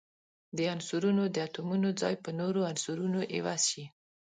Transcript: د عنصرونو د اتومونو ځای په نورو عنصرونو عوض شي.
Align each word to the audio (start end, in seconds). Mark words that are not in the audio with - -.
د 0.57 0.59
عنصرونو 0.73 1.23
د 1.35 1.37
اتومونو 1.47 1.89
ځای 2.01 2.15
په 2.23 2.29
نورو 2.39 2.59
عنصرونو 2.69 3.19
عوض 3.35 3.61
شي. 3.71 3.85